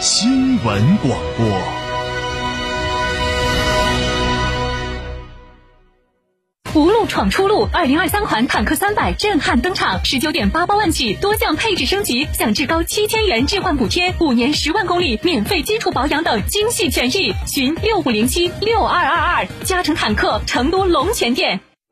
[0.00, 1.46] 新闻广播。
[6.72, 17.34] 福禄闯出路，二零二三款坦克三百震撼登场，十九点八八万起，多项配置升级，享至高七千元置换补贴，五年十万公里免费基础保养等精细权益。
[17.46, 21.60] 寻六五零七六二二二，嘉诚坦克成都龙泉店。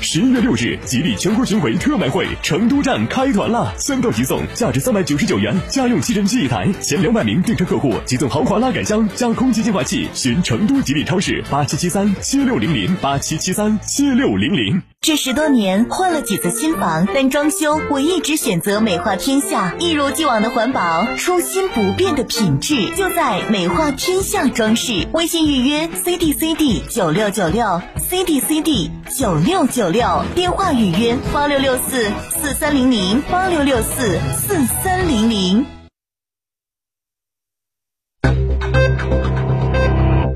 [0.00, 3.72] 十一月六日，吉利全国巡回特卖会成都站开团啦！
[3.76, 10.08] 三到即送，价值三百九十九元家用吸尘器一台，前两百名订车客户即送豪华拉杆箱加空气净化器。
[10.14, 14.82] 寻成都吉利超市八七七三七六零零八七七三七六零零。
[15.00, 20.80] 这十多年换了几次新房，但装修我一直选择美化天下，一如既往的环保，
[21.16, 25.08] 初心不变的品质，就在美化天下装饰。
[25.12, 35.64] 微信预约 C D C D 九六九六 C D C D 九六九六，电话预约八六六四四三零零八六六四四三零零。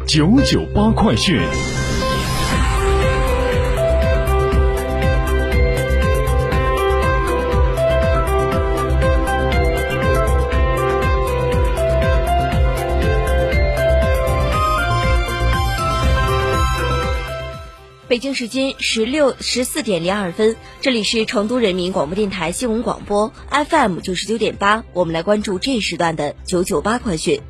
[0.08, 1.38] 九九八快讯。
[18.09, 27.41] 北京时间十六十四点零二分，这里是成都人民广播电台新闻广播 FM 九十九点八，我们来关注这一时段的九九八快讯。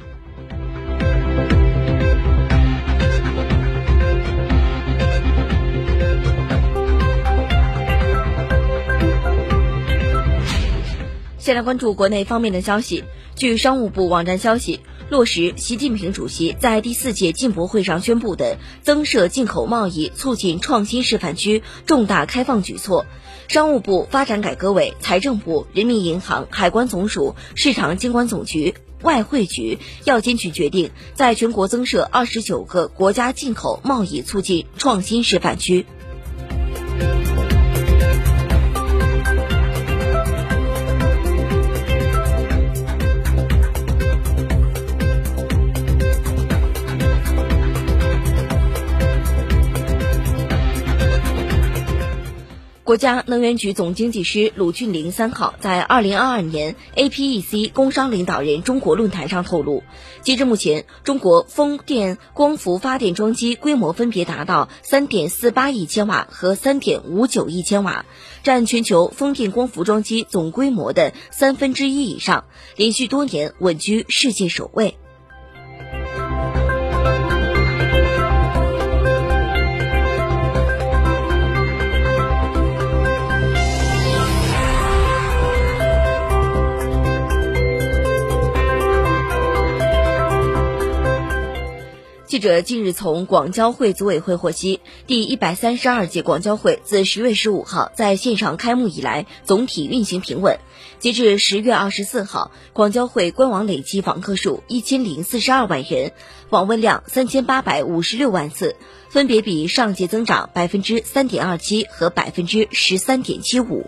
[11.39, 13.05] 先来关注国内方面的消息。
[13.37, 23.07] 据商务部网站消息，落实习近平主席在第四届进博会上宣布的增设进口贸易促进创新示范区重大开放举措，
[23.47, 35.87] 商务部、发展改革委、财政部、人民银行、海关总署、市场监管总局、外汇局、药监局决定，在全国增设二十九个国家进口贸易促进创新示范区。
[52.87, 59.83] 国家能源局总经济师鲁俊林三号在二零二二年 APEC 工商领导人中国论坛上透露，
[60.23, 68.07] 截至目前，中国风电光伏发电装机规模分别达到三点四八亿千瓦和三点五九亿千瓦，
[68.45, 72.45] 占全球风电光伏装机总规模的三分之一以上，
[72.77, 74.97] 连续多年稳居世界首位。
[92.37, 100.59] 记者近日从广交会组委会获悉，第一百三十二届广交会自十月十五号在线上开幕以来，总体运行平稳。
[100.99, 106.13] 截至十月二十四号，广交会官网累计访客数一千零四十二万人，
[106.51, 108.77] 访问量三千八百五十六万次，
[109.09, 113.87] 分别比上届增长百分之三点二七和百分之十三点七五。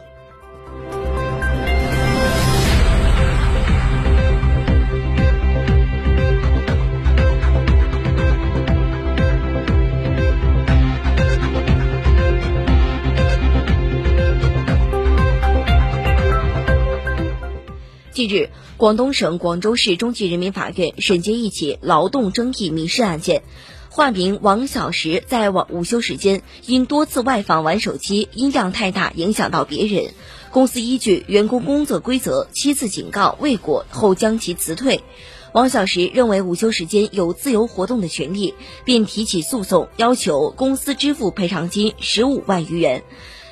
[18.19, 23.44] 近日，广东省广州市中级人民法院审结一起劳动争议民事案件，
[23.91, 30.15] 化名王小石在晚午休时间因多次外访玩手机，音量太大影响到别人，
[30.50, 35.05] 公司依据员工工作规则七次警告未果后将其辞退。
[35.53, 38.55] 王小石认为午休时间有自由活动的权利，
[38.85, 43.05] 便提起诉讼，要求公司支付赔偿金十五万余元。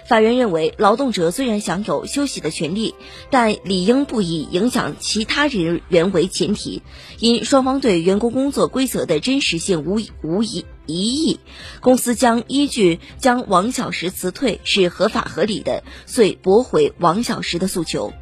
[0.09, 2.95] 法院认为，劳动者虽然享有休息的权利，
[3.29, 6.83] 但理应不以影响其他人员为前提。
[7.19, 11.41] 因双方对员工工作规则的真实性无无疑疑义，
[11.81, 18.13] 公司将依据将王小石辞退是合法合理的，遂驳回王小石的诉求。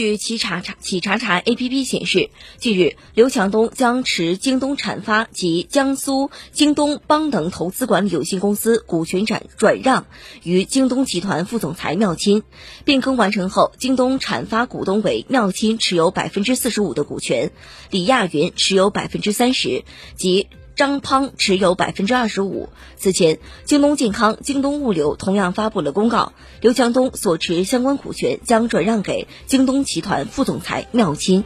[0.00, 10.06] 据企查查企查查 APP 显示，近日刘强东将持京东产发及江苏京东邦等投资管理有限公司股权转转让
[10.42, 12.42] 于京东集团副总裁缪钦。
[12.86, 17.50] 变更完成后，京东产发股东为缪钦持有百分之四十五的股权，
[17.90, 19.84] 李亚云持有百分之三十，
[20.16, 20.46] 及。
[20.80, 22.70] 张胖持有百分之二十五。
[22.96, 26.32] 此前，京东健康、京东物流同样发布了公告，
[26.62, 31.44] 刘强东所持相关股权将转让给京东集团副总裁缪钦。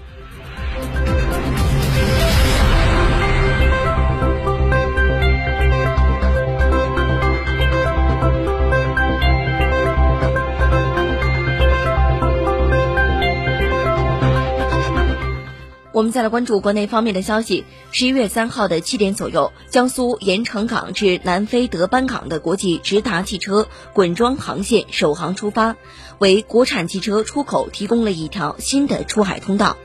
[16.14, 17.64] 再来关注国内方面的消息。
[17.90, 25.75] 十一月三号的七点左右，江苏盐城港至南非德班港的国际直达汽车滚装航线首航出发，
[26.20, 29.76] 为国产汽车出口提供了一条新的出海通道。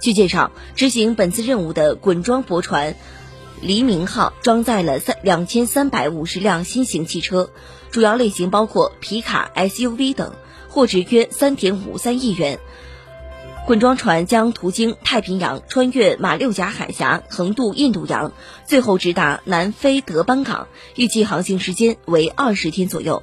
[0.00, 2.94] 据介绍，执行本次任务的滚装驳船
[3.60, 7.50] “黎明号”装载了三两千三百五十辆新型汽车，
[7.90, 10.34] 主要类型包括皮卡、SUV 等，
[10.68, 12.60] 货值约三点五三亿元。
[13.66, 18.32] 滚装船将途经太平洋，穿越马六甲海峡，横渡印度洋，
[18.66, 23.22] 最后直达南非德班港，预计航行时间为二十天左右。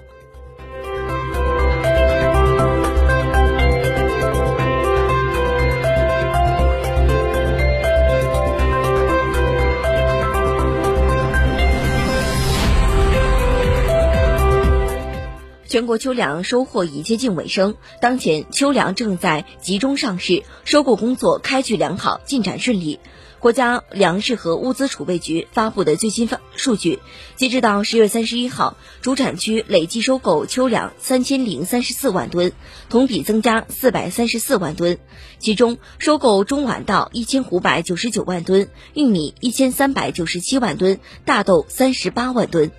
[15.81, 22.99] 全国秋粮收获已接近尾声，当前秋粮正在集中上市，收购工作开具良好，进展顺利。
[23.39, 26.99] 国家粮食和物资储备局发布的最新发数据，
[27.35, 32.51] 截止到十月三十一号，主产区累计收购秋粮三千零三十四万吨，
[32.87, 34.99] 同比增加四百三十四万吨。
[35.39, 42.69] 其中，收购中晚稻一千五百九十九万吨，玉米一千三百九十七万吨，大豆三十八万吨。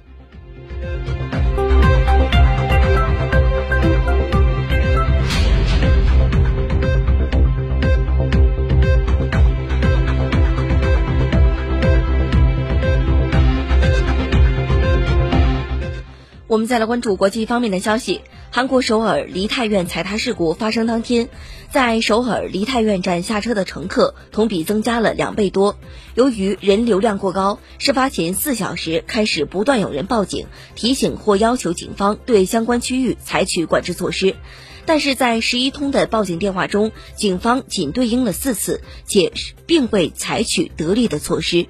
[16.52, 18.20] 我们再来关注国际方面的消息。
[18.50, 21.30] 韩国首尔梨泰院踩踏事故发生当天，
[21.70, 25.78] 在首尔梨泰院站下车的乘客同比增加了两倍多。
[26.14, 34.36] 由于人流量过高，事发前四小时开始不断有人报警，提醒或要求警方对相关区域采取管制措施。
[34.84, 39.32] 但是在十一通的报警电话中，警方仅对应了四次，且
[39.64, 41.64] 并未采取得力的措施。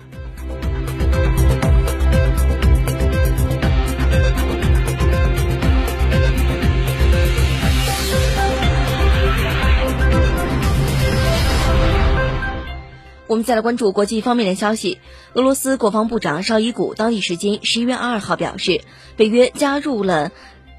[13.32, 14.98] 我们再来关注国际方面的消息。
[15.32, 18.82] 俄罗斯国防部长绍伊古当地时间十一月二号表示，
[19.16, 20.30] 北约加入了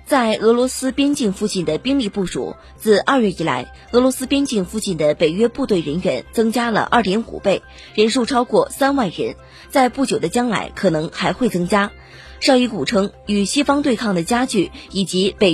[0.05, 2.55] 在俄罗斯边境附近的兵力部署。
[2.77, 7.63] 自二月以来，俄罗斯边境附近的北约部队人员增加了二点五倍，
[7.95, 9.35] 人数超过三万人，
[9.71, 11.91] 在不久的将来可能还会增加。
[12.39, 15.51] 绍伊古称，与西方对抗的加剧以及北。